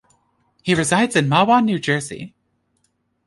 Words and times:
He 0.63 0.73
resides 0.73 1.15
in 1.15 1.27
Mahwah, 1.27 1.63
New 1.63 1.77
Jersey. 1.77 2.33